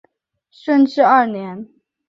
[0.49, 1.69] 顺治二年。